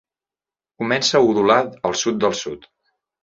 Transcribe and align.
Comença 0.83 1.13
a 1.19 1.21
udolar 1.33 1.59
al 1.91 1.95
sud 2.05 2.19
del 2.25 2.35
sud. 2.43 2.67